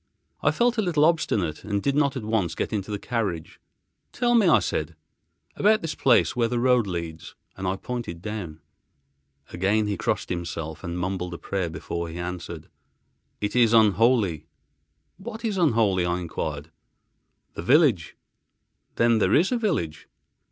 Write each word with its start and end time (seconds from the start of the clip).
I 0.41 0.49
felt 0.49 0.79
a 0.79 0.81
little 0.81 1.05
obstinate 1.05 1.63
and 1.63 1.79
did 1.79 1.93
not 1.95 2.17
at 2.17 2.23
once 2.23 2.55
get 2.55 2.73
into 2.73 2.89
the 2.89 2.97
carriage. 2.97 3.59
"Tell 4.11 4.33
me," 4.33 4.47
I 4.47 4.57
said, 4.57 4.95
"about 5.55 5.83
this 5.83 5.93
place 5.93 6.35
where 6.35 6.47
the 6.47 6.57
road 6.57 6.87
leads," 6.87 7.35
and 7.55 7.67
I 7.67 7.75
pointed 7.75 8.19
down. 8.19 8.61
Again 9.51 9.85
he 9.85 9.97
crossed 9.97 10.29
himself 10.29 10.83
and 10.83 10.97
mumbled 10.97 11.35
a 11.35 11.37
prayer, 11.37 11.69
before 11.69 12.09
he 12.09 12.17
answered, 12.17 12.67
"It 13.41 13.55
is 13.55 13.73
unholy." 13.73 14.47
"What 15.17 15.45
is 15.45 15.55
unholy?" 15.59 16.03
I 16.03 16.19
enquired. 16.19 16.71
"The 17.53 17.61
village." 17.61 18.17
"Then 18.95 19.19
there 19.19 19.35
is 19.35 19.51
a 19.51 19.57
village?" 19.59 20.07